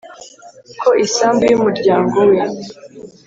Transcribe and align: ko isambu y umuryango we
ko 0.81 0.89
isambu 1.05 1.43
y 1.49 1.55
umuryango 1.57 2.17
we 2.29 2.37